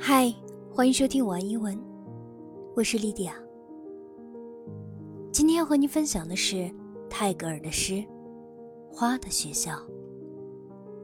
[0.00, 0.30] 嗨，
[0.70, 1.76] 欢迎收听晚英文，
[2.74, 3.34] 我是莉迪亚。
[5.32, 6.70] 今天要和你分享的是
[7.10, 7.92] 泰戈尔的诗《
[8.90, 9.72] 花的学校》（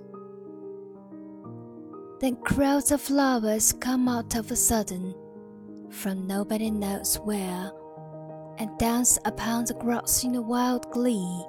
[2.20, 5.14] Then crowds of flowers come out of a sudden,
[5.92, 7.72] from nobody knows where,
[8.58, 11.46] and dance upon the grass in a wild glee.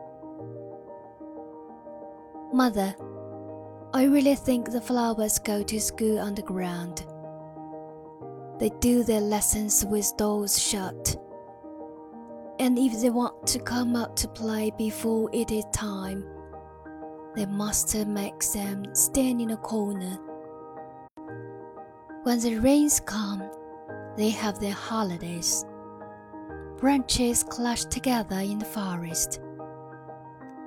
[2.53, 2.95] Mother,
[3.95, 7.07] I really think the flowers go to school underground.
[8.59, 11.17] They do their lessons with doors shut.
[12.61, 16.27] And if they want to come out to play before it is time,
[17.35, 20.19] their master makes them stand in a corner.
[22.25, 23.43] When the rains come,
[24.15, 25.65] they have their holidays.
[26.77, 29.41] Branches clash together in the forest,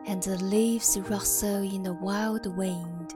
[0.08, 3.14] and the leaves rustle in the wild wind.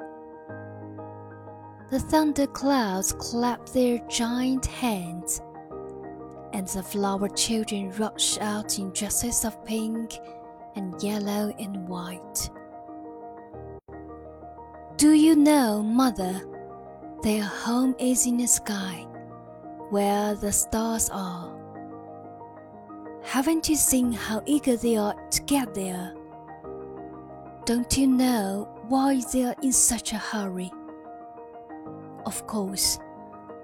[1.89, 5.41] The thunder clouds clap their giant hands,
[6.57, 10.17] and the flower children rush out in dresses of pink
[10.75, 12.49] and yellow and white.
[14.97, 16.41] Do you know, Mother,
[17.21, 19.05] their home is in the sky,
[19.91, 21.55] where the stars are?
[23.21, 26.15] Haven't you seen how eager they are to get there?
[27.65, 30.71] Don't you know why they are in such a hurry?
[32.25, 32.97] Of course,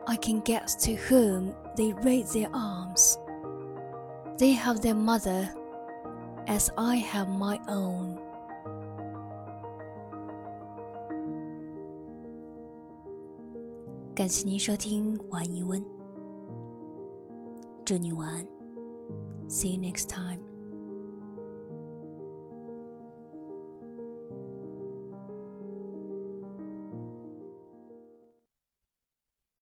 [0.05, 3.17] I can guess to whom they raise their arms.
[4.37, 5.53] They have their mother,
[6.47, 8.19] as I have my own.
[19.47, 20.52] See you next time.